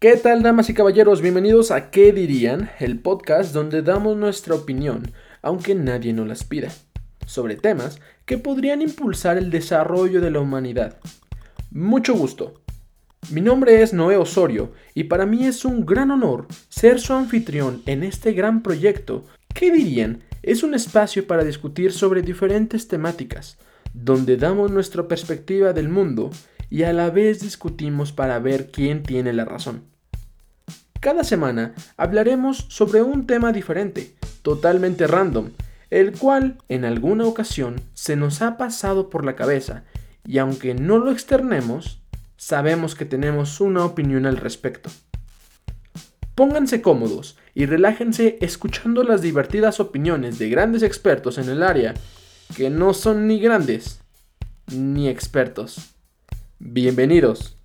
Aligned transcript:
¿Qué 0.00 0.16
tal, 0.16 0.44
damas 0.44 0.70
y 0.70 0.74
caballeros? 0.74 1.22
Bienvenidos 1.22 1.72
a 1.72 1.90
¿Qué 1.90 2.12
dirían? 2.12 2.70
El 2.78 3.00
podcast 3.00 3.52
donde 3.52 3.82
damos 3.82 4.16
nuestra 4.16 4.54
opinión, 4.54 5.10
aunque 5.42 5.74
nadie 5.74 6.12
nos 6.12 6.28
las 6.28 6.44
pida, 6.44 6.68
sobre 7.26 7.56
temas 7.56 8.00
que 8.24 8.38
podrían 8.38 8.80
impulsar 8.80 9.38
el 9.38 9.50
desarrollo 9.50 10.20
de 10.20 10.30
la 10.30 10.38
humanidad. 10.38 11.00
Mucho 11.72 12.14
gusto. 12.14 12.62
Mi 13.32 13.40
nombre 13.40 13.82
es 13.82 13.92
Noé 13.92 14.16
Osorio 14.16 14.72
y 14.94 15.04
para 15.04 15.26
mí 15.26 15.44
es 15.46 15.64
un 15.64 15.84
gran 15.84 16.12
honor 16.12 16.46
ser 16.68 17.00
su 17.00 17.12
anfitrión 17.12 17.82
en 17.86 18.04
este 18.04 18.34
gran 18.34 18.62
proyecto. 18.62 19.24
¿Qué 19.52 19.72
dirían? 19.72 20.22
Es 20.44 20.62
un 20.62 20.74
espacio 20.74 21.26
para 21.26 21.42
discutir 21.42 21.90
sobre 21.90 22.22
diferentes 22.22 22.86
temáticas, 22.86 23.58
donde 23.92 24.36
damos 24.36 24.70
nuestra 24.70 25.08
perspectiva 25.08 25.72
del 25.72 25.88
mundo 25.88 26.30
y 26.70 26.82
a 26.82 26.92
la 26.92 27.10
vez 27.10 27.40
discutimos 27.40 28.12
para 28.12 28.38
ver 28.38 28.70
quién 28.70 29.02
tiene 29.02 29.32
la 29.32 29.44
razón. 29.44 29.84
Cada 31.00 31.22
semana 31.22 31.74
hablaremos 31.96 32.66
sobre 32.68 33.02
un 33.02 33.26
tema 33.26 33.52
diferente, 33.52 34.16
totalmente 34.42 35.06
random, 35.06 35.50
el 35.90 36.12
cual 36.18 36.58
en 36.68 36.84
alguna 36.84 37.24
ocasión 37.24 37.80
se 37.94 38.16
nos 38.16 38.42
ha 38.42 38.56
pasado 38.56 39.08
por 39.08 39.24
la 39.24 39.36
cabeza 39.36 39.84
y 40.26 40.38
aunque 40.38 40.74
no 40.74 40.98
lo 40.98 41.10
externemos, 41.10 42.02
sabemos 42.36 42.94
que 42.94 43.04
tenemos 43.04 43.60
una 43.60 43.84
opinión 43.84 44.26
al 44.26 44.36
respecto. 44.36 44.90
Pónganse 46.34 46.82
cómodos 46.82 47.36
y 47.54 47.66
relájense 47.66 48.38
escuchando 48.40 49.02
las 49.02 49.22
divertidas 49.22 49.80
opiniones 49.80 50.38
de 50.38 50.48
grandes 50.48 50.82
expertos 50.82 51.38
en 51.38 51.48
el 51.48 51.62
área 51.62 51.94
que 52.56 52.70
no 52.70 52.94
son 52.94 53.26
ni 53.26 53.40
grandes 53.40 54.00
ni 54.72 55.08
expertos. 55.08 55.94
Bienvenidos. 56.60 57.57